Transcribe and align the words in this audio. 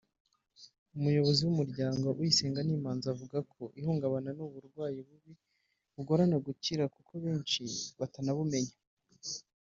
umuyobozi 0.97 1.41
w’umuryango 1.43 2.07
“Uyisenga 2.19 2.59
ni 2.63 2.73
Imanzi” 2.77 3.07
avuga 3.13 3.37
ko 3.53 3.63
ihungabana 3.79 4.27
ari 4.33 4.41
uburwayi 4.47 4.99
bubi 5.07 5.33
bugorana 5.95 6.37
gukira 6.45 6.83
kuko 6.95 7.11
benshi 7.25 7.61
batanabumenya 7.99 8.75